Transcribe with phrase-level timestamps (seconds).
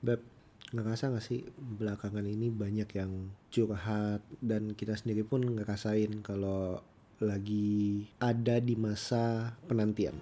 [0.00, 0.24] Beb,
[0.72, 6.80] ngerasa gak sih belakangan ini banyak yang curhat dan kita sendiri pun ngerasain kalau
[7.20, 10.16] lagi ada di masa penantian.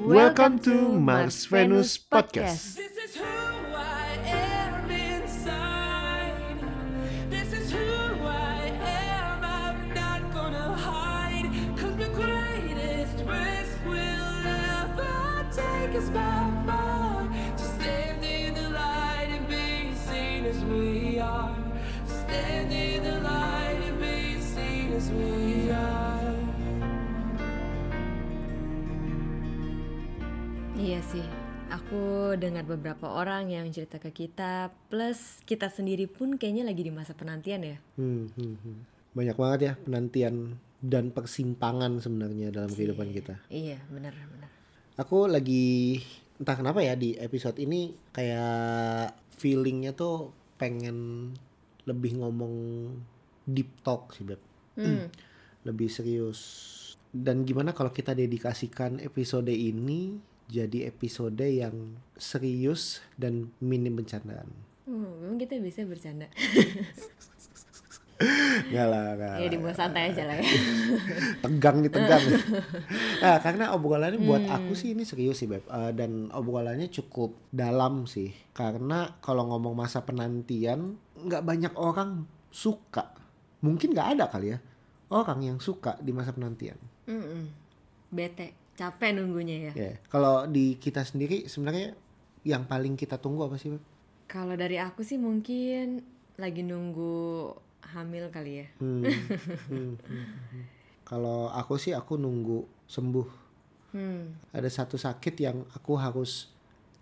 [0.00, 2.80] Welcome to Mars Venus Podcast.
[2.80, 3.35] This is who
[31.86, 36.90] aku dengar beberapa orang yang cerita ke kita, plus kita sendiri pun kayaknya lagi di
[36.90, 37.78] masa penantian ya.
[37.94, 38.78] Hmm, hmm, hmm.
[39.14, 43.38] Banyak banget ya penantian dan persimpangan sebenarnya dalam kehidupan kita.
[43.54, 44.50] Iya, benar benar.
[44.98, 46.02] Aku lagi
[46.42, 51.30] entah kenapa ya di episode ini kayak feelingnya tuh pengen
[51.86, 52.54] lebih ngomong
[53.46, 54.42] deep talk sih beb,
[54.74, 55.06] Hmm.
[55.70, 56.74] lebih serius.
[57.14, 61.74] Dan gimana kalau kita dedikasikan episode ini jadi episode yang
[62.14, 64.48] serius dan minim bercandaan?
[64.82, 66.30] Hmm, memang kita bisa bercanda.
[68.66, 69.52] Gak lah, gak ya lah.
[69.52, 70.48] dibuat santai aja lah ya.
[71.44, 72.24] tegang nih tegang
[73.22, 74.56] nah, karena obrolannya buat Hmm.
[74.56, 79.76] aku sih ini serius sih beb Eh, dan obrolannya cukup dalam sih karena kalau ngomong
[79.76, 83.12] masa penantian nggak banyak orang suka
[83.60, 84.58] mungkin nggak ada kali ya
[85.12, 87.52] orang yang suka di masa penantian Mm-mm.
[88.08, 89.72] Bete, capek nunggunya ya.
[89.72, 91.96] ya kalau di kita sendiri sebenarnya
[92.44, 93.74] yang paling kita tunggu apa sih
[94.26, 96.02] Kalau dari aku sih mungkin
[96.36, 97.54] lagi nunggu
[97.94, 98.66] hamil kali ya.
[98.82, 100.64] Hmm, hmm, hmm, hmm.
[101.06, 103.48] kalau aku sih aku nunggu sembuh
[103.96, 104.36] Hmm.
[104.52, 106.52] ada satu sakit yang aku harus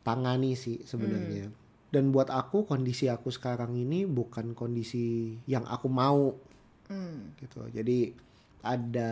[0.06, 1.50] tangani sih sebenarnya.
[1.50, 1.56] Hmm.
[1.91, 6.38] Dan buat aku kondisi aku sekarang ini bukan kondisi yang aku mau
[6.87, 7.34] Hmm.
[7.41, 7.66] gitu.
[7.72, 8.15] Jadi
[8.62, 9.10] ada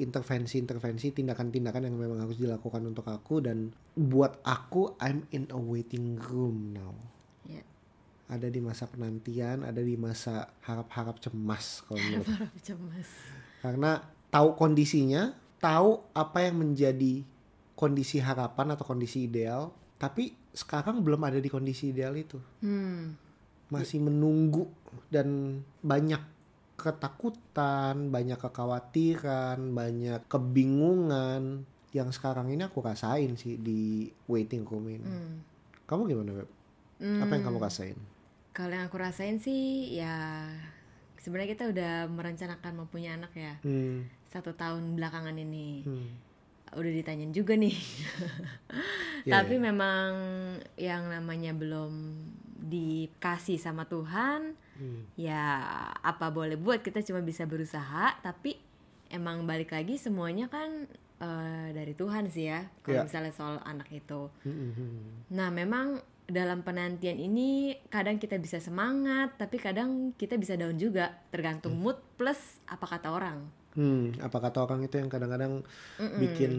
[0.00, 6.16] intervensi-intervensi, tindakan-tindakan yang memang harus dilakukan untuk aku dan buat aku I'm in a waiting
[6.16, 6.96] room now.
[7.44, 7.62] Ya.
[8.32, 13.08] Ada di masa penantian, ada di masa harap-harap cemas kalau menurut Harap cemas.
[13.60, 13.90] karena
[14.32, 17.20] tahu kondisinya, tahu apa yang menjadi
[17.76, 19.70] kondisi harapan atau kondisi ideal,
[20.00, 22.40] tapi sekarang belum ada di kondisi ideal itu.
[22.64, 23.16] Hmm.
[23.68, 24.68] Masih menunggu
[25.12, 26.31] dan banyak
[26.82, 31.62] ketakutan, banyak kekhawatiran, banyak kebingungan
[31.94, 35.06] yang sekarang ini aku rasain sih di waiting room ini.
[35.06, 35.38] Hmm.
[35.86, 36.50] Kamu gimana, Beb?
[37.02, 37.98] Apa yang kamu rasain?
[38.52, 40.50] Kalau yang aku rasain sih ya
[41.22, 46.10] sebenarnya kita udah merencanakan mempunyai anak ya Hmm, satu tahun belakangan ini hmm,
[46.74, 47.78] udah ditanyain juga nih
[49.22, 50.10] Iya, tapi memang
[50.74, 52.18] yang namanya belum
[52.58, 55.14] dikasih sama Tuhan hmm.
[55.14, 55.62] ya
[55.94, 58.58] apa boleh buat kita cuma bisa berusaha tapi
[59.08, 63.06] emang balik lagi semuanya kan eh, dari Tuhan sih ya kalau Iya.
[63.06, 65.10] misalnya soal anak itu Hmm, hmm, hmm.
[65.30, 71.12] Nah, memang dalam penantian ini kadang kita bisa semangat, tapi kadang kita bisa down juga,
[71.28, 73.44] tergantung mood plus apa kata orang.
[73.72, 75.64] Hmm, apa kata orang itu yang kadang-kadang
[76.20, 76.52] bikin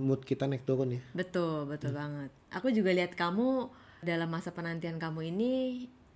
[0.00, 1.00] mood kita naik turun ya?
[1.12, 2.32] Betul, betul banget.
[2.52, 3.68] Aku juga lihat kamu
[4.00, 5.52] dalam masa penantian kamu ini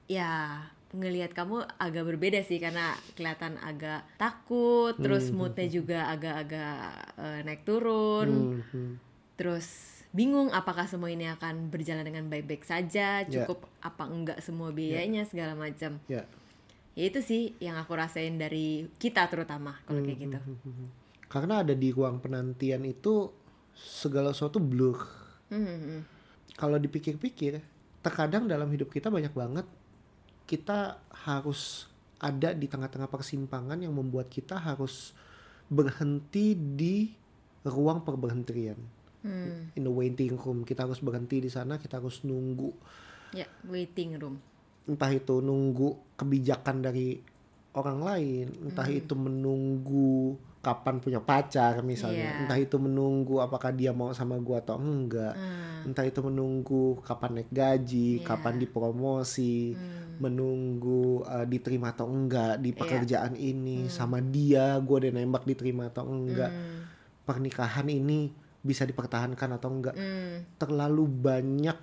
[0.09, 6.77] ya ngelihat kamu agak berbeda sih karena kelihatan agak takut, terus moodnya juga agak-agak
[7.17, 8.29] eh, naik turun.
[8.29, 8.93] Hmm, hmm.
[9.37, 15.25] terus bingung apakah semua ini akan berjalan dengan baik-baik saja cukup apa enggak semua biayanya
[15.25, 16.29] segala macam Ya.
[16.93, 20.39] ya itu sih yang aku rasain dari kita terutama kalau kayak gitu
[21.33, 23.33] Karena ada di ruang penantian itu
[23.73, 25.01] segala sesuatu blur.
[25.49, 26.01] Hmm, hmm, hmm.
[26.61, 27.57] Kalau dipikir-pikir,
[28.05, 29.65] terkadang dalam hidup kita banyak banget
[30.53, 31.89] kita harus
[32.21, 35.17] ada di tengah-tengah persimpangan yang membuat kita harus
[35.67, 37.09] berhenti di
[37.65, 38.77] ruang perberhentian.
[39.25, 42.69] Hmm, In the waiting room, kita harus berhenti di sana, kita harus nunggu.
[43.33, 44.37] Ya waiting room.
[44.85, 47.17] Entah itu nunggu kebijakan dari
[47.73, 52.39] orang lain, entah itu menunggu kapan punya pacar misalnya, Iya.
[52.45, 57.41] entah itu menunggu apakah dia mau sama gua atau enggak, Hmm, entah itu menunggu kapan
[57.41, 58.27] naik gaji, Iya.
[58.27, 65.13] kapan dipromosi, hmm, menunggu uh, diterima atau enggak di pekerjaan ini, sama dia gua udah
[65.13, 66.79] nembak diterima atau enggak, hmm,
[67.27, 68.31] pernikahan ini
[68.63, 69.95] bisa dipertahankan atau enggak?
[69.99, 71.79] Hmm, terlalu banyak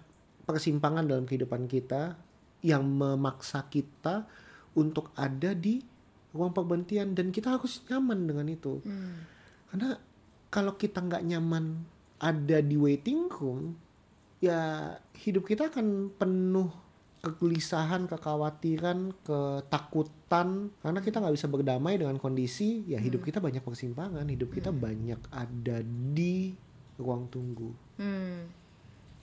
[0.48, 2.16] persimpangan dalam kehidupan kita
[2.64, 4.24] yang memaksa kita
[4.74, 5.84] untuk ada di
[6.32, 8.80] ruang perberhentian dan kita harus nyaman dengan itu.
[8.86, 9.28] Hmm.
[9.70, 10.02] karena
[10.50, 11.86] kalau kita nggak nyaman
[12.18, 13.78] ada di waiting room
[14.44, 16.72] ya hidup kita akan penuh
[17.20, 24.24] kegelisahan, kekhawatiran, ketakutan karena kita nggak bisa berdamai dengan kondisi ya hidup kita banyak persimpangan,
[24.24, 26.56] hidup kita banyak ada di
[26.96, 27.76] ruang tunggu.
[28.00, 28.48] Hmm,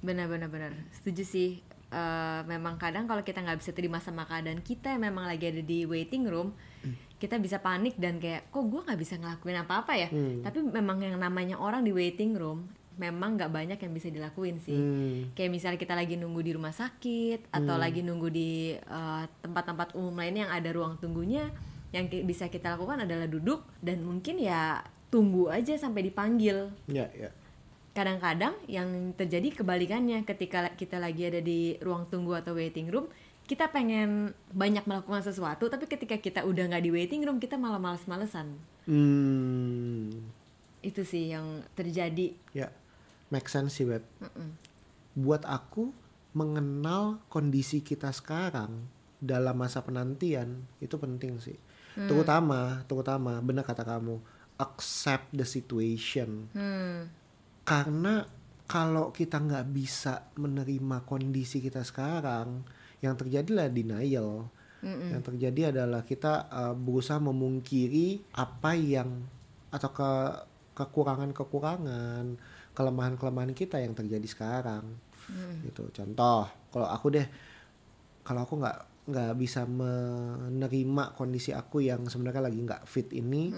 [0.04, 0.72] benar-benar benar.
[0.92, 1.50] Setuju sih.
[1.86, 5.62] Eh, memang kadang kalau kita nggak bisa terima sama keadaan kita yang memang lagi ada
[5.62, 6.52] di waiting room,
[7.16, 10.08] kita bisa panik dan kayak kok gue nggak bisa ngelakuin apa-apa ya.
[10.44, 14.72] Tapi memang yang namanya orang di waiting room memang nggak banyak yang bisa dilakuin sih.
[14.72, 15.32] Hmm.
[15.32, 20.12] Kayak misalnya kita lagi nunggu di rumah sakit atau lagi nunggu di eh, tempat-tempat umum
[20.12, 21.48] lainnya yang ada ruang tunggunya,
[21.90, 27.30] yang bisa kita lakukan adalah duduk dan mungkin ya tunggu aja sampai dipanggil Ya, ya.
[27.92, 33.06] kadang-kadang yang terjadi kebalikannya ketika kita lagi ada di ruang tunggu atau waiting room
[33.46, 37.78] kita pengen banyak melakukan sesuatu tapi ketika kita udah nggak di waiting room kita malah
[37.78, 40.10] males-malesan Hmm.
[40.78, 42.70] itu sih yang terjadi Ya.
[43.32, 44.06] Make sense sih, Beb.
[45.16, 45.90] Buat aku
[46.36, 48.86] mengenal kondisi kita sekarang
[49.16, 51.56] dalam masa penantian itu penting sih.
[51.96, 54.20] Terutama, terutama benar kata kamu,
[54.60, 56.52] accept the situation.
[56.52, 57.24] hmm
[57.66, 58.22] Karena
[58.68, 62.62] kalau kita nggak bisa menerima kondisi kita sekarang,
[63.00, 64.46] yang terjadilah denial.
[64.86, 69.26] Yang terjadi adalah kita uh, berusaha memungkiri apa yang
[69.74, 70.12] atau ke
[70.76, 72.38] kekurangan-kekurangan,
[72.76, 74.84] kelemahan-kelemahan kita yang terjadi sekarang.
[75.64, 75.88] Gitu.
[75.90, 77.26] Contoh, kalau aku deh,
[78.20, 83.50] kalau aku nggak nggak bisa menerima kondisi aku yang sebenarnya lagi nggak fit ini,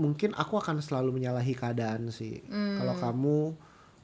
[0.00, 2.40] mungkin aku akan selalu menyalahi keadaan sih.
[2.48, 3.38] Kalau kamu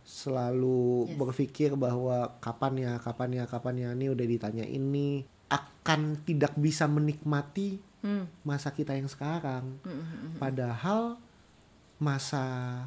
[0.09, 6.53] selalu berpikir bahwa kapan ya, kapan ya, kapan ya, ini udah ditanya ini akan tidak
[6.61, 9.81] bisa menikmati hmm masa kita yang sekarang.
[9.83, 11.19] Hmm, Padahal
[11.99, 12.87] masa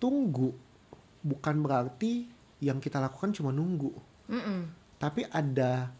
[0.00, 0.56] tunggu
[1.26, 2.30] bukan berarti
[2.62, 3.90] yang kita lakukan cuma nunggu.
[4.30, 4.70] Mm-mm.
[5.02, 5.90] Tapi ada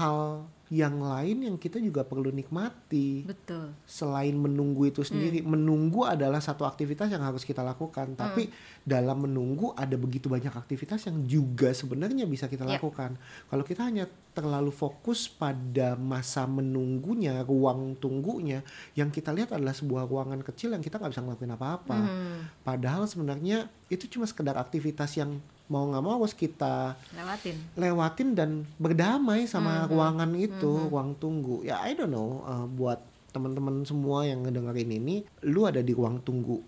[0.00, 3.26] hal yang lain yang kita juga perlu nikmati.
[3.26, 3.74] Betul.
[3.82, 8.14] Selain menunggu itu sendiri menunggu adalah satu aktivitas yang harus kita lakukan.
[8.14, 8.46] Tapi
[8.86, 12.78] dalam menunggu ada begitu banyak aktivitas yang juga sebenarnya bisa kita Yap.
[12.78, 13.18] lakukan.
[13.50, 18.62] Kalau kita hanya terlalu fokus pada masa menunggunya ruang tunggunya
[18.94, 21.98] yang kita lihat adalah sebuah ruangan kecil yang kita nggak bisa ngelakuin apa-apa.
[21.98, 28.28] Hmm, padahal sebenarnya itu cuma sekedar aktivitas yang mau nggak mau harus kita lewatin lewatin
[28.34, 31.62] dan berdamai sama ruangan itu, ruang tunggu.
[31.62, 32.98] Ya I don't know uh, buat
[33.30, 36.58] teman-teman semua yang ngedengerin ini, lu ada di ruang tunggu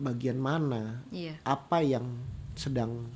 [0.00, 1.00] bagian mana?
[1.12, 2.04] iya Apa yang
[2.56, 3.08] sedang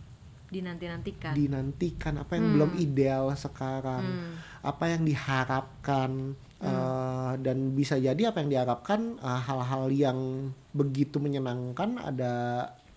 [0.48, 2.24] dinanti-nantikan dinantikan?
[2.24, 4.04] Apa yang belum ideal sekarang?
[4.04, 4.34] Hmm.
[4.64, 6.40] Apa yang diharapkan?
[6.64, 12.32] Uh, dan bisa jadi apa yang diharapkan uh, hal-hal yang begitu menyenangkan ada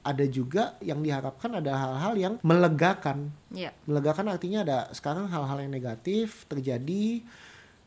[0.07, 3.35] ada juga yang diharapkan ada hal-hal yang melegakan.
[3.51, 3.75] Iya.
[3.83, 7.27] Melegakan artinya ada sekarang hal-hal yang negatif terjadi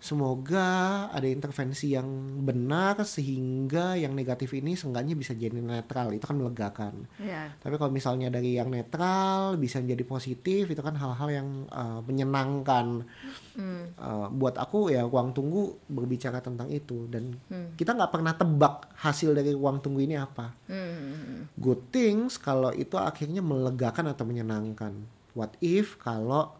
[0.01, 0.69] semoga
[1.13, 2.09] ada intervensi yang
[2.41, 7.93] benar sehingga yang negatif ini seenggaknya bisa jadi netral itu kan melegakan iya tapi kalau
[7.93, 13.05] misalnya dari yang netral bisa menjadi positif itu kan hal-hal yang uh, menyenangkan
[13.51, 13.93] Hmm.
[13.99, 17.75] Uh, buat aku ya ruang tunggu berbicara tentang itu dan Hmm.
[17.75, 21.51] kita nggak pernah tebak hasil dari ruang tunggu ini apa Hmm.
[21.59, 24.95] good things kalau itu akhirnya melegakan atau menyenangkan.
[25.35, 26.57] What if kalau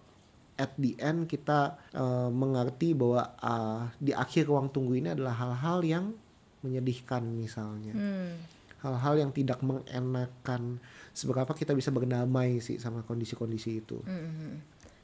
[0.61, 5.81] at the end kita uh, mengerti bahwa uh, di akhir ruang tunggu ini adalah hal-hal
[5.81, 6.05] yang
[6.61, 7.97] menyedihkan misalnya.
[7.97, 8.37] Hmm.
[8.81, 10.77] Hal-hal yang tidak mengenakan
[11.13, 13.99] seberapa kita bisa berdamai sih sama kondisi-kondisi itu.
[14.05, 14.61] Hmm.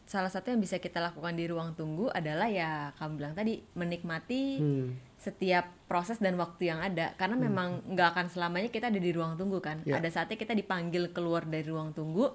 [0.06, 4.62] salah satu yang bisa kita lakukan di ruang tunggu adalah ya kamu bilang tadi menikmati
[4.62, 4.94] Hmm.
[5.18, 9.34] setiap proses dan waktu yang ada karena memang nggak akan selamanya kita ada di ruang
[9.34, 9.98] tunggu kan Ya.
[9.98, 12.30] ada saatnya kita dipanggil keluar dari ruang tunggu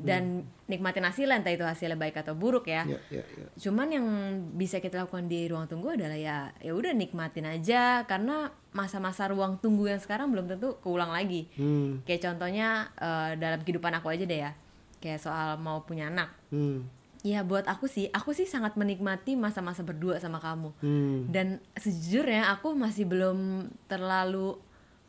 [0.00, 0.22] dan
[0.64, 3.46] nikmatin hasilnya entah itu hasilnya baik atau buruk ya Ya, ya, ya.
[3.58, 4.06] cuman yang
[4.54, 9.56] bisa kita lakukan di ruang tunggu adalah ya ya udah nikmatin aja karena masa-masa ruang
[9.56, 12.00] tunggu yang sekarang belum tentu keulang lagi Hmm.
[12.02, 14.52] kayak contohnya eh, dalam kehidupan aku aja deh ya
[14.98, 16.88] kayak soal mau punya anak Hmm.
[17.20, 20.72] Ya buat aku sih, aku sih sangat menikmati masa-masa berdua sama kamu.
[20.80, 21.28] Hmm.
[21.28, 24.56] Dan sejujurnya aku masih belum terlalu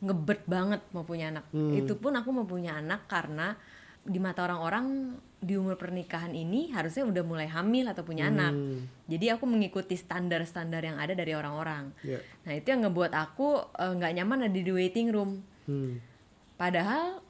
[0.04, 1.48] ngebet banget mau punya anak.
[1.72, 3.56] Itu pun aku mau punya anak karena
[4.02, 8.54] di mata orang-orang di umur pernikahan ini harusnya udah mulai hamil atau punya anak.
[9.10, 11.90] Jadi aku mengikuti standar-standar yang ada dari orang-orang.
[12.06, 12.22] Ya.
[12.46, 15.42] Nah itu yang ngebuat aku eh, nggak nyaman ada di waiting room.
[15.66, 15.98] Hmm.
[16.58, 17.22] Padahal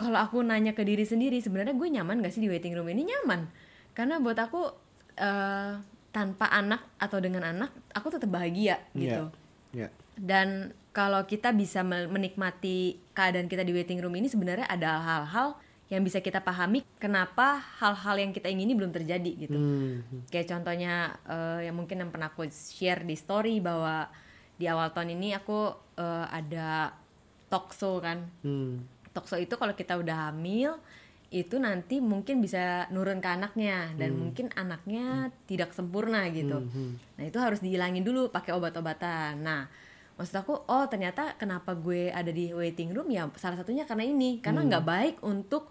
[0.00, 3.04] kalau aku nanya ke diri sendiri sebenarnya gue nyaman gak sih di waiting room ini
[3.04, 3.52] nyaman
[3.92, 4.72] karena buat aku
[5.20, 5.76] eh,
[6.10, 9.28] tanpa anak atau dengan anak aku tetap bahagia gitu.
[9.76, 9.86] Ya.
[9.86, 9.88] Ya.
[10.16, 15.60] Dan kalau kita bisa me- menikmati keadaan kita di waiting room ini sebenarnya ada hal-hal
[15.90, 19.58] yang bisa kita pahami kenapa hal-hal yang kita ingini belum terjadi gitu.
[19.58, 20.22] Hmm.
[20.30, 24.06] Kayak contohnya eh, yang mungkin yang pernah aku share di story bahwa
[24.54, 26.94] di awal tahun ini aku eh, ada
[27.50, 28.22] talk show kan.
[28.46, 28.86] Hmm.
[29.10, 30.78] Talk show itu kalau kita udah hamil
[31.30, 36.58] itu nanti mungkin bisa nurun ke anaknya dan mungkin anaknya tidak sempurna gitu.
[37.14, 39.38] Nah, itu harus dihilangin dulu pakai obat-obatan.
[39.38, 39.70] Nah,
[40.18, 44.42] maksud aku oh ternyata kenapa gue ada di waiting room ya salah satunya karena ini
[44.42, 45.70] karena nggak baik untuk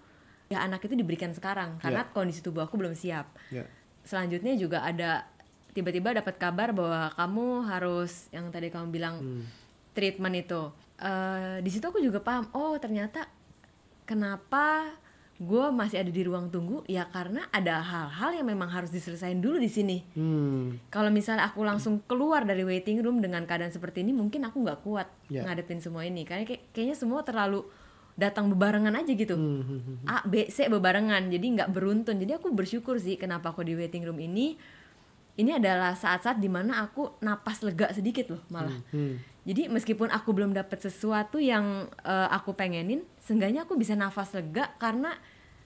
[0.49, 3.29] ya anak itu diberikan sekarang karena kondisi tubuh aku belum siap.
[3.49, 3.65] Ya.
[4.01, 5.29] selanjutnya juga ada
[5.69, 9.45] tiba-tiba dapat kabar bahwa kamu harus yang tadi kamu bilang
[9.93, 10.61] treatment itu.
[10.97, 13.29] Eh, di situ aku juga paham oh ternyata
[14.03, 14.89] kenapa
[15.39, 16.83] gue masih ada di ruang tunggu?
[16.83, 19.97] Ya karena ada hal-hal yang memang harus diselesaikan dulu di sini.
[20.11, 20.75] Hmm.
[20.89, 24.81] kalau misalnya aku langsung keluar dari waiting room dengan keadaan seperti ini mungkin aku nggak
[24.81, 25.45] kuat Ya.
[25.45, 26.25] ngadepin semua ini.
[26.25, 27.63] Karena kayak- kayaknya semua terlalu
[28.19, 32.99] datang bebarengan aja gitu Hmm, A B C bebarengan jadi nggak beruntun jadi aku bersyukur
[32.99, 34.59] sih kenapa aku di waiting room ini
[35.35, 39.15] ini adalah saat-saat di mana aku napas lega sedikit loh malah Hmm.
[39.41, 41.65] jadi meskipun aku belum dapat sesuatu yang
[42.03, 45.15] eh, aku pengenin seenggaknya aku bisa nafas lega karena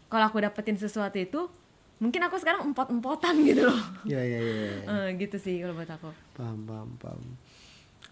[0.08, 1.50] kalau aku dapetin sesuatu itu
[1.98, 4.54] mungkin aku sekarang empot-empotan gitu loh Ya ya ya.
[4.62, 4.74] ya.
[4.94, 7.22] Eh, gitu sih kalau buat aku Paham paham paham.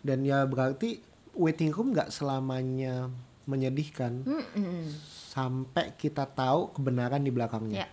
[0.02, 0.98] Dan ya berarti
[1.32, 3.14] waiting room nggak selamanya
[3.52, 4.88] menyedihkan Mm-mm.
[5.28, 7.84] sampai kita tahu kebenaran di belakangnya.
[7.84, 7.90] Ya.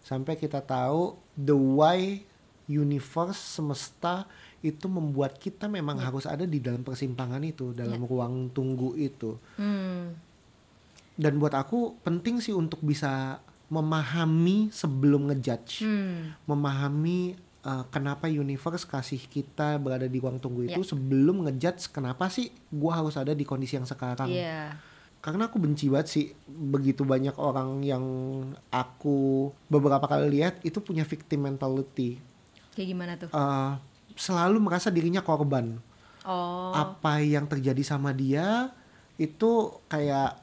[0.00, 2.24] Sampai kita tahu the why
[2.66, 4.24] universe semesta
[4.62, 9.36] itu membuat kita memang harus ada di dalam persimpangan itu, dalam ruang tunggu itu.
[9.58, 10.14] Hmm.
[11.12, 15.82] Dan buat aku penting sih untuk bisa memahami sebelum ngejudge.
[15.82, 16.36] Hmm.
[16.44, 20.88] memahami uh, kenapa universe kasih kita berada di ruang tunggu itu Ya.
[20.92, 24.28] sebelum ngejudge kenapa sih gua harus ada di kondisi yang sekarang.
[24.28, 24.76] Iya.
[25.22, 28.04] Karena aku benci banget sih begitu banyak orang yang
[28.74, 32.18] aku beberapa kali lihat itu punya victim mentality.
[32.74, 33.30] Kayak gimana tuh?
[33.30, 33.78] Uh,
[34.18, 35.78] selalu merasa dirinya korban.
[36.26, 36.74] Oh.
[36.74, 38.74] Apa yang terjadi sama dia
[39.14, 40.42] itu kayak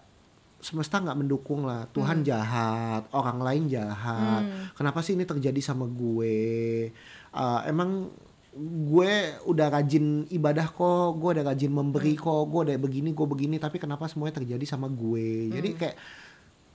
[0.59, 1.93] semesta nggak mendukung lah Hmm.
[1.95, 4.43] Tuhan jahat orang lain jahat
[4.75, 6.91] kenapa sih ini terjadi sama gue
[7.29, 8.09] Uh, emang
[8.51, 9.11] gue
[9.43, 12.23] udah rajin ibadah kok gue udah rajin memberi Hmm.
[12.23, 15.53] kok gue udah begini gue begini tapi kenapa semuanya terjadi sama gue Hmm.
[15.53, 15.95] jadi kayak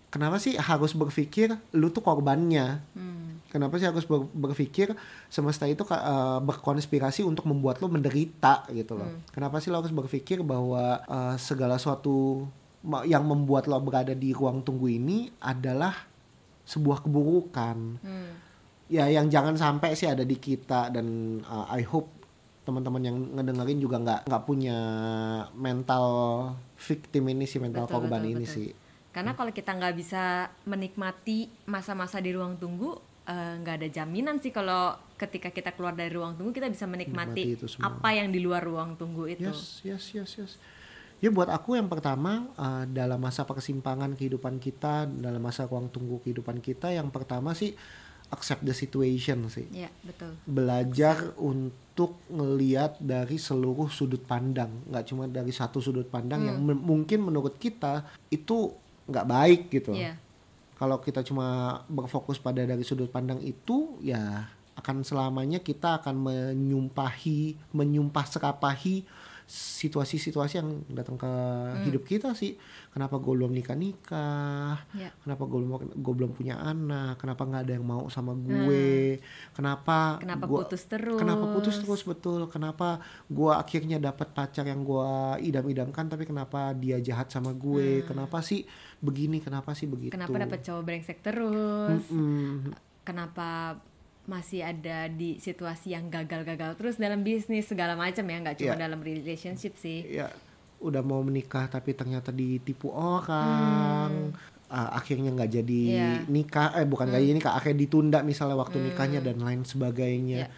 [0.08, 3.22] kenapa sih harus berpikir lu tuh korbannya Hmm.
[3.44, 5.98] Kenapa sih harus ber- berpikir semesta itu eh,
[6.42, 9.06] berkonspirasi untuk membuat lo menderita gitu loh.
[9.30, 12.50] Kenapa sih lo harus berpikir bahwa eh, segala sesuatu
[13.04, 15.94] yang membuat lo berada di ruang tunggu ini adalah
[16.64, 17.76] sebuah keburukan.
[17.96, 18.32] Hmm.
[18.92, 22.24] Ya yang jangan sampai sih ada di kita dan eh, I hope
[22.64, 24.78] teman-teman yang ngedengerin juga nggak nggak punya
[25.52, 26.06] mental
[26.80, 28.56] victim ini sih mental Betul, korban betul, ini betul.
[28.56, 28.68] sih.
[29.14, 32.98] Karena kalau kita nggak bisa menikmati masa-masa di ruang tunggu,
[33.28, 37.54] eh, nggak ada jaminan sih kalau ketika kita keluar dari ruang tunggu kita bisa menikmati
[37.54, 39.46] Menikmati apa yang di luar ruang tunggu itu.
[39.46, 40.52] Yes, yes, yes, yes.
[41.22, 46.20] Ya buat aku yang pertama uh, dalam masa persimpangan kehidupan kita, dalam masa ruang tunggu
[46.20, 47.72] kehidupan kita, yang pertama sih
[48.34, 49.70] accept the situation sih.
[49.70, 50.34] Ya betul.
[50.44, 56.74] Belajar untuk ngeliat dari seluruh sudut pandang, nggak cuma dari satu sudut pandang yang Hmm.
[56.74, 58.74] men- mungkin menurut kita itu
[59.06, 59.94] nggak baik gitu.
[59.94, 60.18] Iya.
[60.74, 67.70] Kalau kita cuma berfokus pada dari sudut pandang itu, ya akan selamanya kita akan menyumpahi,
[67.70, 69.06] menyumpah serapahi
[69.46, 71.84] situasi-situasi yang datang ke Hmm.
[71.84, 72.56] hidup kita sih.
[72.90, 74.80] Kenapa gue belum nikah nikah?
[74.92, 75.12] Ya.
[75.18, 77.18] Kenapa gue belum gue belum punya anak?
[77.18, 79.20] Kenapa nggak ada yang mau sama gue?
[79.52, 80.16] Kenapa?
[80.16, 80.22] Hmm.
[80.22, 81.18] Kenapa gua- putus terus?
[81.18, 82.48] Kenapa putus terus betul?
[82.48, 85.10] Kenapa gue akhirnya dapat pacar yang gue
[85.42, 88.00] idam-idamkan, tapi kenapa dia jahat sama gue?
[88.02, 88.64] Kenapa sih
[88.98, 89.38] begini?
[89.38, 90.10] Kenapa sih begitu?
[90.10, 90.24] Hmm.
[90.24, 92.00] Kenapa dapat cowok brengsek terus?
[92.08, 92.72] Mm-mm.
[93.02, 93.76] Kenapa
[94.24, 98.80] masih ada di situasi yang gagal-gagal terus dalam bisnis segala macam ya, nggak cuma Iya.
[98.80, 100.04] dalam relationship sih.
[100.10, 100.32] ya
[100.80, 104.32] udah mau menikah tapi ternyata ditipu orang
[104.66, 105.94] Ah, akhirnya nggak jadi Hmm.
[105.94, 106.10] Iya.
[106.26, 110.48] nikah eh bukan nggak jadi nikah akhirnya ditunda misalnya waktu nikahnya dan lain sebagainya Iya.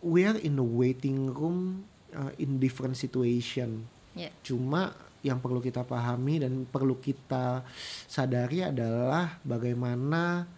[0.00, 4.32] we are in the waiting room uh, in different situation Ya.
[4.42, 4.90] cuma
[5.20, 7.62] yang perlu kita pahami dan perlu kita
[8.04, 10.48] sadari adalah bagaimana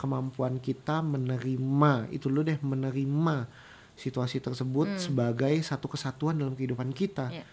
[0.00, 3.44] kemampuan kita menerima itu dulu deh menerima
[3.92, 7.44] situasi tersebut sebagai satu kesatuan dalam kehidupan kita Ya.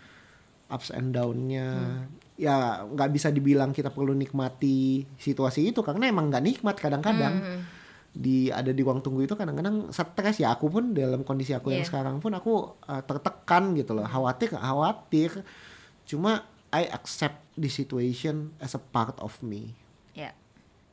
[0.68, 6.44] ups and downnya ya nggak bisa dibilang kita perlu nikmati situasi itu karena emang nggak
[6.46, 7.62] nikmat kadang-kadang Hmm.
[8.14, 11.84] di ada di ruang tunggu itu kadang-kadang stres ya aku pun dalam kondisi aku yang
[11.84, 11.90] Iya.
[11.90, 15.44] sekarang pun aku uh, tertekan gitu loh khawatir khawatir
[16.04, 19.76] cuma I accept the situation as a part of me
[20.12, 20.32] Ya.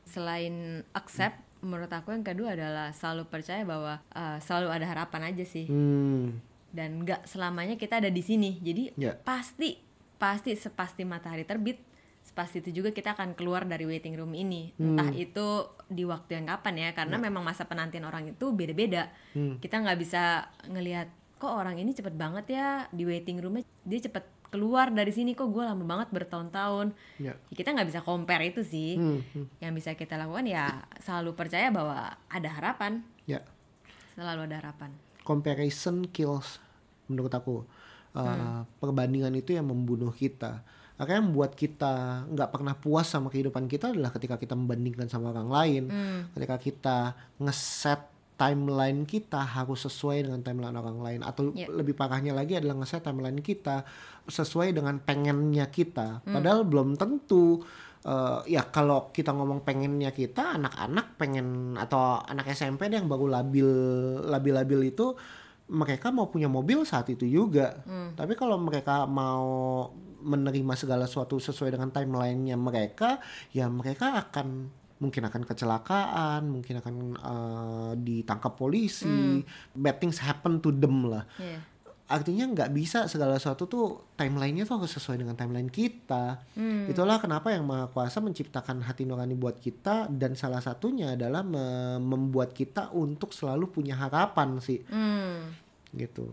[0.05, 5.43] Selain accept, menurut aku yang kedua adalah selalu percaya bahwa uh, selalu ada harapan aja
[5.43, 5.65] sih.
[5.65, 8.59] hmm Dan nggak selamanya kita ada di sini.
[8.61, 9.15] Jadi Ya.
[9.17, 9.79] pasti
[10.15, 11.79] pasti sepasti matahari terbit,
[12.21, 14.75] sepasti itu juga kita akan keluar dari waiting room ini.
[14.75, 19.07] Entah itu di waktu yang kapan ya, karena memang masa penantian orang itu beda-beda.
[19.33, 24.23] Kita nggak bisa ngelihat kok orang ini cepet banget ya di waiting roomnya dia cepet
[24.55, 26.95] keluar dari sini kok gue lama banget bertahun-tahun.
[27.19, 27.35] ya.
[27.35, 28.95] Ya, kita nggak bisa compare itu sih.
[28.95, 29.59] Hmm, hmm.
[29.59, 33.03] yang bisa kita lakukan ya selalu percaya bahwa ada harapan.
[33.27, 33.43] Ya.
[34.15, 34.95] Selalu ada harapan.
[35.27, 36.63] Comparison kills
[37.11, 37.67] menurut aku.
[38.15, 40.63] Uh, perbandingan itu yang membunuh kita.
[40.95, 45.35] Akhirnya yang membuat kita nggak pernah puas sama kehidupan kita adalah ketika kita membandingkan sama
[45.35, 45.83] orang lain.
[46.31, 46.97] Ketika kita
[47.43, 51.19] ngeset timeline kita harus sesuai dengan timeline orang lain.
[51.23, 51.71] Atau Yep.
[51.71, 53.87] lebih parahnya lagi adalah ngeset timeline kita
[54.27, 56.23] sesuai dengan pengennya kita.
[56.23, 57.63] Padahal belum tentu
[58.05, 63.25] eh, ya kalau kita ngomong pengennya kita anak-anak pengen atau anak SMP deh yang baru
[63.31, 63.69] labil
[64.29, 65.17] labil-labil itu
[65.65, 67.81] mereka mau punya mobil saat itu juga.
[68.13, 69.89] Tapi kalau mereka mau
[70.25, 73.21] menerima segala sesuatu sesuai dengan timelinenya mereka
[73.53, 74.69] ya mereka akan
[75.05, 79.39] mungkin akan kecelakaan mungkin akan eh, ditangkap polisi
[79.71, 81.61] bad things happen to them lah Iya.
[82.05, 86.37] artinya nggak bisa segala sesuatu tuh timelinenya tuh harus sesuai dengan timeline kita.
[86.85, 91.97] Itulah kenapa yang Maha Kuasa menciptakan hati nurani buat kita dan salah satunya adalah me-
[91.97, 95.49] membuat kita untuk selalu punya harapan sih, Hmm.
[95.91, 96.29] gitu.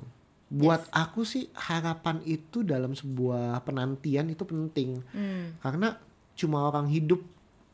[0.52, 5.56] Buat aku sih harapan itu dalam sebuah penantian itu penting Hmm.
[5.56, 5.96] karena
[6.36, 7.24] cuma orang hidup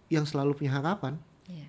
[0.09, 1.17] yang selalu punya harapan.
[1.49, 1.69] Iya.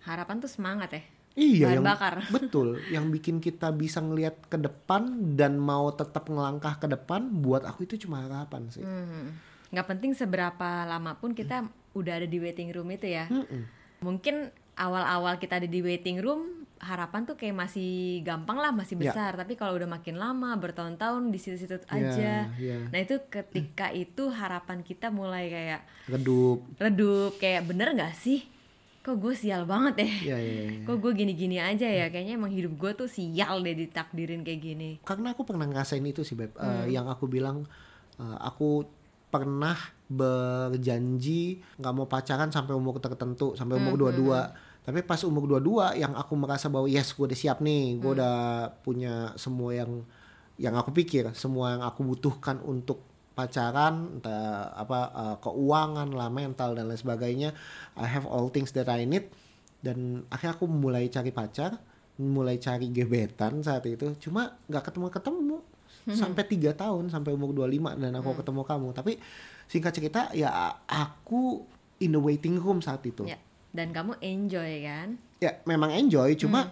[0.00, 1.02] harapan tuh semangat ya
[1.38, 2.14] Iya Bahan yang bakar.
[2.34, 5.06] betul, yang bikin kita bisa ngelihat ke depan
[5.38, 8.82] dan mau tetap ngelangkah ke depan buat aku itu cuma harapan sih.
[8.82, 9.38] Hmm.
[9.70, 11.62] nggak penting seberapa lama pun kita
[11.94, 13.70] udah ada di waiting room itu ya Mm-mm.
[14.02, 17.90] mungkin awal-awal kita ada di waiting room harapan tuh kayak masih
[18.20, 19.02] gampang lah masih Ya.
[19.06, 22.78] besar tapi kalau udah makin lama bertahun-tahun di situ-situ aja ya.
[22.88, 26.64] nah itu ketika itu harapan kita mulai kayak Redup.
[26.76, 28.48] redup kayak bener nggak sih
[29.00, 30.68] kok gue sial banget ya Ya, ya, ya.
[30.82, 34.90] kok gue gini-gini aja ya kayaknya emang hidup gue tuh sial deh ditakdirin kayak gini
[35.00, 36.52] Karena aku pernah ngerasain itu sih, Beb.
[36.52, 36.84] Eh, Hmm.
[36.86, 37.64] yang aku bilang
[38.16, 38.84] eh, aku
[39.26, 39.76] pernah
[40.10, 41.42] berjanji
[41.76, 44.40] nggak mau pacaran sampai umur tertentu, sampai Hmm, umur dua-dua.
[44.90, 47.98] Tapi pas umur dua-dua yang aku merasa bahwa yes, gue udah siap nih, Hmm.
[48.02, 48.36] gue udah
[48.82, 50.02] punya semua yang
[50.58, 56.74] yang aku pikir, semua yang aku butuhkan untuk pacaran, entah apa eh, keuangan lah, mental
[56.74, 57.54] dan lain sebagainya.
[57.94, 59.30] I have all things that I need.
[59.80, 61.78] Dan akhirnya aku mulai cari pacar,
[62.20, 64.12] mulai cari gebetan saat itu.
[64.20, 65.62] Cuma nggak ketemu-ketemu
[66.12, 68.88] sampai tiga tahun sampai umur 25 dan aku ketemu kamu.
[68.92, 69.12] Tapi
[69.64, 70.50] singkat cerita ya
[70.84, 71.64] aku
[72.00, 73.24] in the waiting room saat itu.
[73.24, 73.38] ya
[73.70, 75.08] dan kamu enjoy kan
[75.40, 76.68] Ya memang enjoy, cuma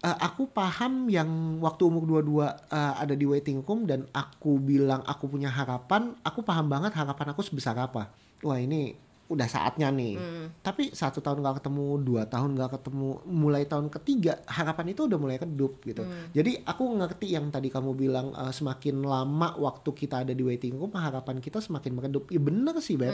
[0.00, 5.02] eh, aku paham yang waktu umur 22 eh, ada di waiting room dan aku bilang
[5.02, 8.14] aku punya harapan, aku paham banget harapan aku sebesar apa.
[8.44, 10.14] Wah ini udah saatnya nih.
[10.60, 15.16] Tapi satu tahun gak ketemu, dua tahun gak ketemu, mulai tahun ketiga harapan itu udah
[15.16, 16.04] mulai redup gitu.
[16.30, 20.76] Jadi aku ngerti yang tadi kamu bilang eh, semakin lama waktu kita ada di waiting
[20.76, 22.28] room harapan kita semakin meredup.
[22.28, 23.10] Ya bener sih beb.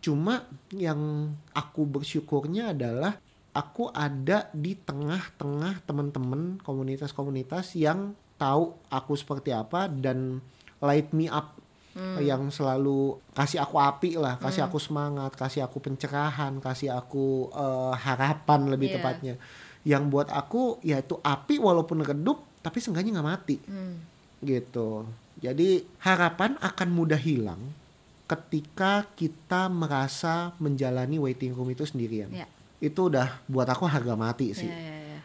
[0.00, 3.20] Cuma yang aku bersyukurnya adalah
[3.52, 10.40] aku ada di tengah-tengah teman-teman komunitas-komunitas yang tahu aku seperti apa dan
[10.80, 11.60] light me up
[12.22, 17.92] yang selalu kasih aku api lah, kasih aku semangat, kasih aku pencerahan, kasih aku eh,
[17.98, 18.96] harapan lebih Iya.
[18.96, 19.34] tepatnya.
[19.84, 23.56] Yang buat aku yaitu api walaupun redup tapi seenggaknya nggak mati
[24.40, 25.04] gitu.
[25.40, 27.60] Jadi harapan akan mudah hilang
[28.30, 32.30] ketika kita merasa menjalani waiting room itu sendirian.
[32.30, 32.46] ya
[32.78, 34.64] Itu udah buat aku harga mati sih.
[34.64, 35.20] ya ya, ya.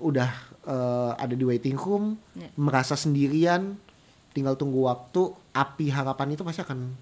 [0.00, 0.30] Udah
[0.64, 2.48] eh, ada di waiting room, Ya.
[2.56, 3.76] merasa sendirian,
[4.32, 6.96] tinggal tunggu waktu, api harapan itu pasti akan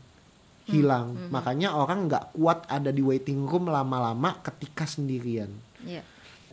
[0.67, 1.31] hilang.
[1.31, 5.51] Makanya orang nggak kuat ada di waiting room lama-lama ketika sendirian.
[5.81, 6.03] ya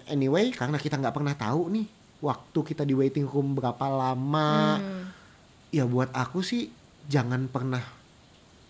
[0.06, 1.88] Anyway, karena kita nggak pernah tahu nih
[2.20, 5.04] waktu kita di waiting room berapa lama, Hmm,
[5.70, 6.68] ya buat aku sih
[7.06, 7.82] jangan pernah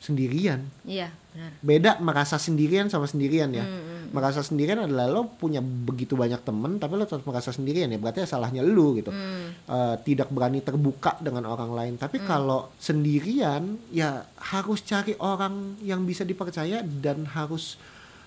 [0.03, 0.59] sendirian.
[0.83, 3.63] iya benar Beda merasa sendirian sama sendirian ya.
[3.63, 7.97] Hmm, Merasa sendirian adalah lo punya begitu banyak temen tapi lo tetap merasa sendirian ya.
[7.97, 9.09] Berarti salahnya lu gitu.
[9.09, 11.93] Hmm, Eh, tidak berani terbuka dengan orang lain.
[11.97, 17.79] Tapi kalau sendirian ya harus cari orang yang bisa dipercaya dan harus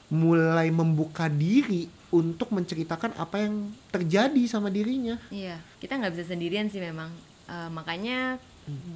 [0.09, 5.19] mulai membuka diri untuk menceritakan apa yang terjadi sama dirinya.
[5.29, 7.13] Iya, kita nggak bisa sendirian sih memang.
[7.47, 8.41] Eh, makanya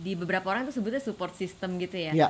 [0.03, 2.11] di beberapa orang itu sebutnya support system gitu ya.
[2.11, 2.29] Ya,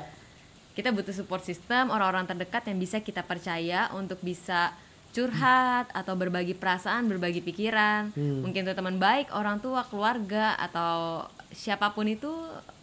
[0.71, 4.71] Kita butuh support system orang-orang terdekat yang bisa kita percaya untuk bisa
[5.11, 8.15] curhat atau berbagi perasaan, berbagi pikiran.
[8.15, 12.31] Mungkin itu teman baik, orang tua, keluarga atau siapa pun itu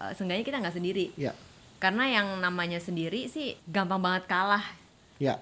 [0.04, 1.06] eh, seenggaknya kita nggak sendiri.
[1.16, 1.32] ya,
[1.80, 4.64] Karena yang namanya sendiri sih gampang banget kalah.
[5.18, 5.40] ya,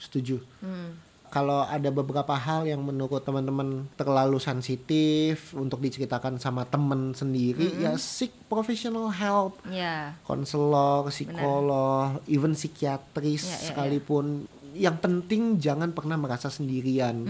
[0.00, 0.40] setuju.
[0.64, 0.96] Hmm.
[1.32, 7.96] Kalau ada beberapa hal yang menurut teman-teman terlalu sensitif untuk diceritakan sama temen sendiri, ya
[7.96, 9.56] seek professional help.
[9.64, 13.64] Ya, konselor, psikolog, even psikiatris Ya, ya, ya.
[13.72, 14.44] sekalipun.
[14.76, 17.24] Yang penting jangan pernah merasa sendirian.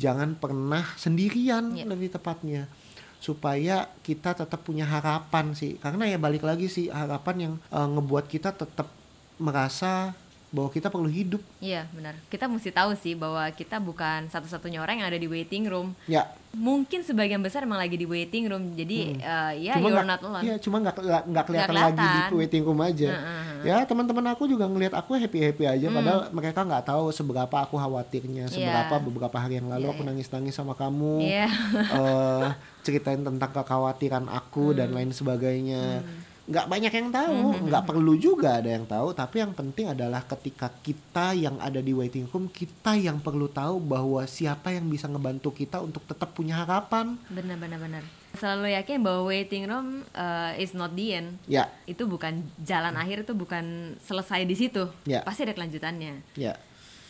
[0.00, 1.84] Jangan pernah sendirian Ya.
[1.84, 2.72] lebih tepatnya.
[3.20, 5.76] Supaya kita tetap punya harapan sih.
[5.76, 8.88] Karena ya balik lagi sih harapan yang eh, ngebuat kita tetap
[9.36, 10.12] merasa
[10.52, 11.40] bahwa kita perlu hidup.
[11.58, 12.12] iya benar.
[12.28, 15.96] Kita mesti tahu sih bahwa kita bukan satu-satunya orang yang ada di waiting room.
[16.04, 18.76] Ya, Mungkin sebagian besar emang lagi di waiting room.
[18.76, 20.44] Jadi eh, ya cuma you're nggak- not alone.
[20.44, 22.30] Iya, cuma nggak nggak- kelihatan Nggak lagi di kelihatan.
[22.36, 23.08] waiting room aja.
[23.08, 25.96] Heeh, Ya teman-teman aku juga ngelihat aku happy happy aja, Hmm.
[25.96, 30.08] padahal mereka nggak tahu seberapa aku khawatirnya, seberapa beberapa hari yang lalu Iya, aku iya.
[30.10, 31.46] nangis nangis sama kamu, Iya.
[31.88, 32.46] eh,
[32.82, 34.96] ceritain tentang kekhawatiran aku dan Hmm.
[34.98, 36.04] lain sebagainya.
[36.42, 37.38] Nggak banyak yang tahu,
[37.70, 41.94] nggak perlu juga ada yang tahu, tapi yang penting adalah ketika kita yang ada di
[41.94, 46.66] waiting room, kita yang perlu tahu bahwa siapa yang bisa ngebantu kita untuk tetap punya
[46.66, 47.14] harapan.
[47.30, 48.02] Benar benar benar.
[48.34, 51.38] Selalu yakin bahwa waiting room uh, is not the end.
[51.46, 54.90] Ya, Itu bukan jalan akhir itu bukan selesai di situ.
[55.06, 55.22] Ya.
[55.22, 56.26] Pasti ada kelanjutannya.
[56.34, 56.58] ya.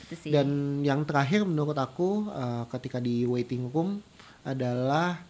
[0.04, 0.30] Itu sih.
[0.34, 4.04] Dan yang terakhir menurut aku uh, ketika di waiting room
[4.42, 5.22] adalah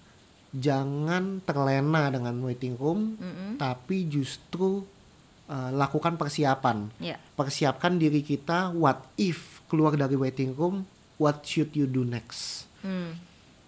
[0.53, 3.57] jangan terlena dengan waiting room, Mm-mm.
[3.57, 4.85] tapi justru
[5.49, 6.93] uh, lakukan persiapan.
[7.01, 7.17] Ya.
[7.35, 10.85] Persiapkan diri kita what if keluar dari waiting room,
[11.17, 12.69] what should you do next?
[12.83, 13.15] Hmm.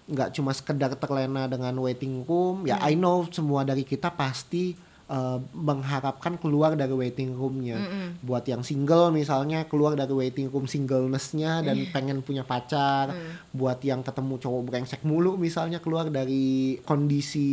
[0.05, 4.77] nggak cuma sekedar terlena dengan waiting room ya I know semua dari kita pasti
[5.09, 7.79] uh, mengharapkan keluar dari waiting roomnya.
[8.21, 13.13] Buat yang single misalnya keluar dari waiting room singlenessnya dan pengen punya pacar.
[13.51, 17.51] Buat yang ketemu cowok brengsek mulu misalnya keluar dari kondisi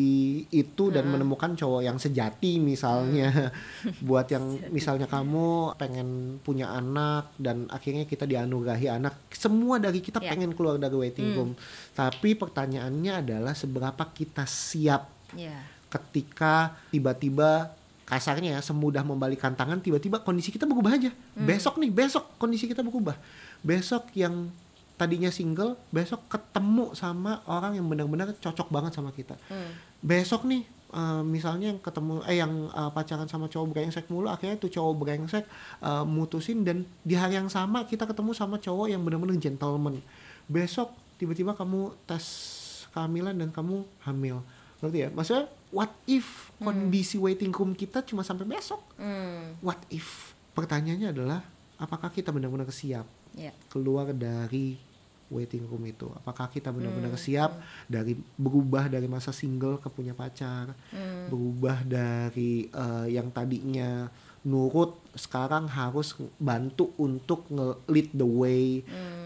[0.49, 3.51] itu dan menemukan cowok yang sejati misalnya.
[4.07, 9.17] Buat yang misalnya kamu pengen punya anak dan akhirnya kita dianugerahi anak.
[9.33, 10.37] Semua dari kita Ya.
[10.37, 11.51] pengen keluar dari waiting room.
[11.97, 15.55] Tapi pertanyaannya adalah seberapa kita siap Ya.
[15.91, 17.75] Ketika tiba-tiba
[18.07, 21.11] kasarnya ya semudah membalikan tangan tiba-tiba kondisi kita berubah aja.
[21.35, 23.15] Besok nih besok kondisi kita berubah.
[23.63, 24.51] Besok yang
[25.01, 29.33] tadinya single besok ketemu sama orang yang benar-benar cocok banget sama kita.
[29.49, 29.73] Hmm.
[30.01, 30.61] besok nih
[30.93, 34.93] eh, misalnya yang ketemu eh yang eh, pacaran sama cowok brengsek mulu akhirnya tuh cowok
[35.01, 35.45] brengsek
[35.81, 39.97] eh, mutusin dan di hari yang sama kita ketemu sama cowok yang benar-benar gentleman.
[40.45, 42.25] Besok tiba-tiba kamu tes
[42.93, 44.45] kehamilan dan kamu hamil
[44.81, 45.09] ngerti ya?
[45.09, 48.81] Maksudnya what if kondisi waiting room kita cuma sampai besok?
[48.97, 49.55] Hmm.
[49.61, 50.33] what if?
[50.51, 51.39] Pertanyaannya adalah
[51.77, 53.55] apakah kita benar-benar siap Ya.
[53.71, 54.75] keluar dari
[55.31, 56.11] waiting room itu?
[56.11, 57.55] Apakah kita benar-benar siap
[57.87, 60.75] dari berubah dari masa single ke punya pacar?
[61.31, 64.11] Berubah dari eh, yang tadinya
[64.43, 68.81] nurut sekarang harus bantu untuk nge-lead the way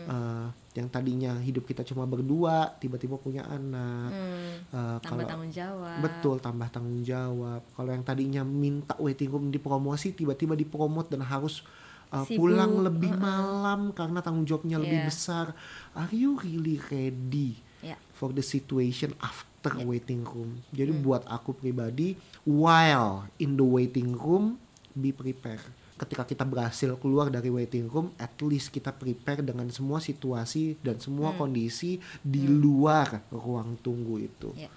[0.06, 4.54] Eh, yang tadinya hidup kita cuma berdua tiba-tiba punya anak Hmm.
[4.67, 5.97] Eh, Tambah kalau- tanggung jawab.
[5.97, 7.65] Betul, tambah tanggung jawab.
[7.71, 11.65] Kalau yang tadinya minta waiting room dipromosi, tiba-tiba dipromot dan harus
[12.08, 13.17] uh, Sibuk, pulang lebih uh-uh.
[13.19, 15.08] malam karena tanggung jawabnya lebih Iya.
[15.08, 15.45] besar.
[15.91, 17.97] Are you really ready Ya.
[18.12, 19.84] for the situation after Ya.
[19.84, 20.62] waiting room?
[20.69, 21.01] Jadi Hmm.
[21.01, 22.13] buat aku pribadi,
[22.45, 24.62] while in the waiting room,
[24.96, 25.62] be prepared.
[25.96, 31.00] Ketika kita berhasil keluar dari waiting room, at least kita prepare dengan semua situasi dan
[31.00, 31.40] semua Hmm.
[31.46, 34.68] kondisi di luar ruang tunggu itu Ya.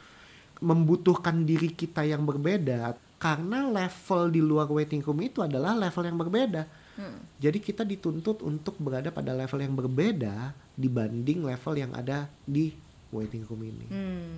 [0.59, 6.19] membutuhkan diri kita yang berbeda karena level di luar waiting room itu adalah level yang
[6.19, 6.63] berbeda.
[6.95, 7.19] Hmm.
[7.39, 12.75] Jadi kita dituntut untuk berada pada level yang berbeda dibanding level yang ada di
[13.11, 13.87] waiting room ini.
[13.91, 14.35] Hmm.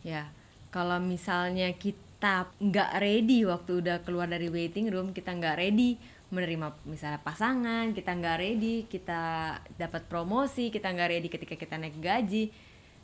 [0.00, 0.28] Ya,
[0.68, 2.11] kalau misalnya kita
[2.62, 5.98] nggak ready waktu udah keluar dari waiting room, kita nggak ready
[6.32, 9.20] menerima misalnya pasangan, kita nggak ready, kita
[9.76, 12.48] dapat promosi, kita nggak ready ketika kita naik gaji,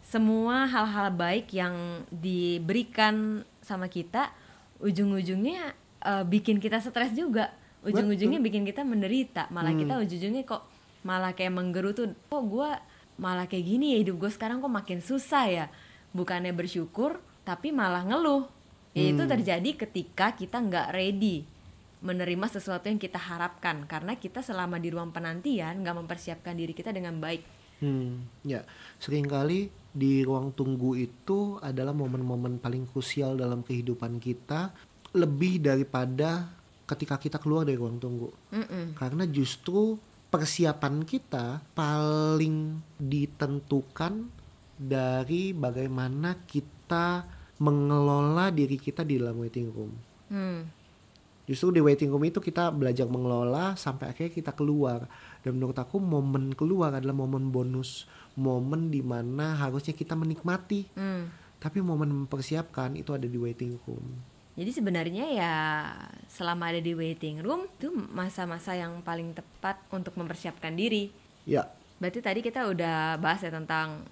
[0.01, 4.33] semua hal-hal baik yang diberikan sama kita,
[4.81, 5.77] ujung-ujungnya
[6.09, 7.53] eh, bikin kita stres juga,
[7.85, 10.65] ujung-ujungnya bikin kita menderita, malah kita ujung-ujungnya kok
[11.05, 12.71] malah kayak menggerutu, kok gue
[13.21, 14.07] malah kayak gini ya?
[14.07, 15.67] Hidup gue sekarang kok makin susah ya?
[16.15, 18.58] Bukannya bersyukur tapi malah ngeluh
[19.15, 21.45] itu terjadi ketika kita nggak ready
[21.99, 26.95] menerima sesuatu yang kita harapkan karena kita selama di ruang penantian nggak mempersiapkan diri kita
[26.95, 28.67] dengan baik Hmm, ya,
[28.99, 34.75] sering kali di ruang tunggu itu adalah momen-momen paling krusial dalam kehidupan kita,
[35.15, 36.51] lebih daripada
[36.91, 38.35] ketika kita keluar dari ruang tunggu.
[38.51, 38.99] Mm-mm.
[38.99, 39.95] Karena justru
[40.29, 44.27] persiapan kita paling ditentukan
[44.75, 49.93] dari bagaimana kita mengelola diri kita di dalam waiting room.
[50.31, 50.71] Hmm.
[51.49, 55.09] Justru di waiting room itu kita belajar mengelola sampai akhirnya kita keluar.
[55.43, 60.87] Dan menurut aku momen keluar adalah momen bonus, momen di mana harusnya kita menikmati.
[60.95, 61.33] Hmm.
[61.59, 64.05] Tapi momen mempersiapkan itu ada di waiting room.
[64.59, 65.55] Jadi sebenarnya ya
[66.27, 71.15] selama ada di waiting room itu masa-masa yang paling tepat untuk mempersiapkan diri.
[71.49, 74.07] Ya, Berarti tadi kita udah bahas ya tentang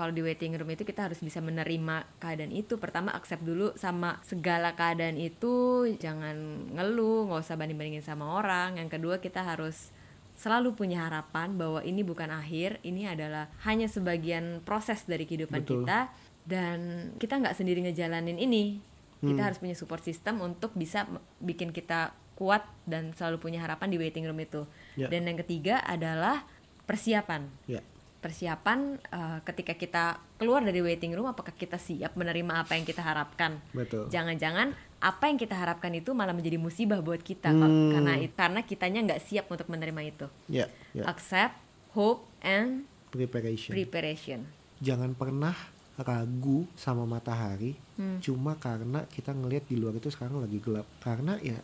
[0.00, 2.80] kalau di waiting room itu kita harus bisa menerima keadaan itu.
[2.80, 8.80] Pertama accept dulu sama segala keadaan itu, jangan ngeluh, nggak usah banding-bandingin sama orang.
[8.80, 9.92] Yang kedua kita harus
[10.40, 15.84] selalu punya harapan bahwa ini bukan akhir, ini adalah hanya sebagian proses dari kehidupan Betul.
[15.84, 16.08] kita
[16.48, 18.80] dan kita nggak sendiri ngejalanin ini.
[19.20, 21.04] Kita harus punya support system untuk bisa
[21.44, 24.64] bikin kita kuat dan selalu punya harapan di waiting room itu.
[24.96, 25.12] Ya.
[25.12, 26.48] Dan yang ketiga adalah
[26.88, 27.84] persiapan ya,
[28.20, 30.04] persiapan eh, ketika kita
[30.36, 34.06] keluar dari waiting room apakah kita siap menerima apa yang kita harapkan betul.
[34.06, 37.48] jangan-jangan apa yang kita harapkan itu malah menjadi musibah buat kita.
[37.48, 37.90] Hmm.
[37.90, 41.04] karena karena kitanya nggak siap untuk menerima itu Ya, ya.
[41.04, 41.56] accept
[41.90, 43.72] hope and Preparation.
[43.72, 44.40] preparation
[44.78, 45.52] Jangan pernah
[45.98, 48.16] ragu sama matahari Hmm.
[48.18, 50.88] cuma karena kita ngelihat di luar itu sekarang lagi gelap.
[50.98, 51.60] Karena ya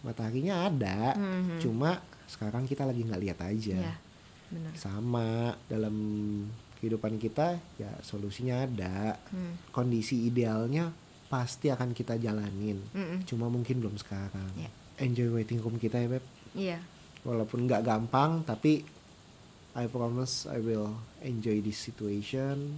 [0.00, 1.58] mataharinya ada, Mhm.
[1.58, 3.78] cuma sekarang kita lagi nggak lihat aja.
[3.82, 3.94] ya
[4.52, 5.28] benar Sama
[5.66, 5.96] dalam
[6.78, 9.16] kehidupan kita ya solusinya ada.
[9.30, 9.56] Hmm.
[9.70, 10.92] Kondisi idealnya
[11.26, 12.76] pasti akan kita jalanin.
[12.92, 13.24] Mm-mm.
[13.24, 14.52] Cuma mungkin belum sekarang.
[14.54, 14.68] Ya.
[15.00, 16.24] Enjoy waiting room kita ya Beb.
[16.52, 16.78] iya
[17.24, 18.84] Walaupun nggak gampang tapi
[19.72, 20.92] I promise I will
[21.24, 22.76] enjoy this situation.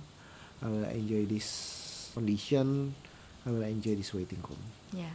[0.63, 1.49] I will enjoy this
[2.15, 2.95] condition.
[3.43, 4.63] I will enjoy this waiting room.
[4.95, 5.11] ya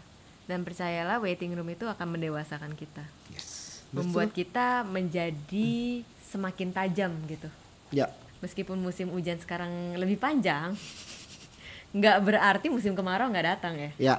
[0.45, 3.79] dan percayalah waiting room itu akan mendewasakan kita Yes.
[3.93, 7.49] membuat kita menjadi semakin tajam gitu
[7.89, 8.05] Ya,
[8.39, 10.77] meskipun musim hujan sekarang lebih panjang
[11.97, 14.15] nggak berarti musim kemarau nggak datang ya ya.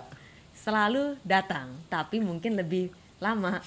[0.58, 2.90] selalu datang tapi mungkin lebih
[3.22, 3.62] lama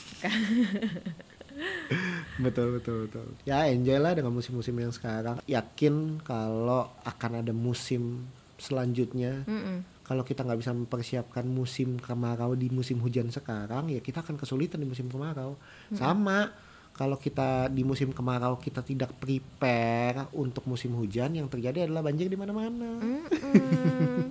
[2.44, 3.28] betul betul betul.
[3.46, 5.38] Ya enjoy lah dengan musim-musim yang sekarang.
[5.46, 8.26] Yakin kalau akan ada musim
[8.58, 9.46] selanjutnya.
[9.46, 9.86] Mm-mm.
[10.04, 14.84] Kalau kita nggak bisa mempersiapkan musim kemarau di musim hujan sekarang, ya kita akan kesulitan
[14.84, 15.56] di musim kemarau.
[15.96, 16.52] Sama
[16.94, 22.30] kalau kita di musim kemarau kita tidak prepare untuk musim hujan, yang terjadi adalah banjir
[22.30, 23.02] di mana-mana.
[23.02, 24.30] Mm-mm.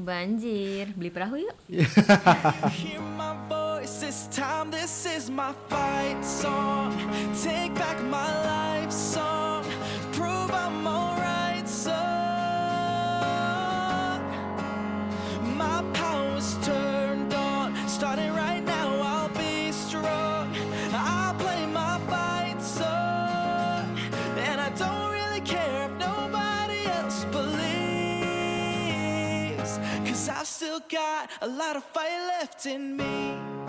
[0.00, 0.96] banjir.
[0.96, 1.56] Beli perahu yuk
[31.20, 33.59] got a lot of fire left in me.